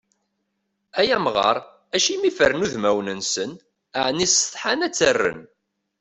[0.99, 1.57] Ay amɣar,
[1.95, 3.51] acimi fren udmawen-nsen?
[4.05, 5.41] Ɛni setḥan ad ttren?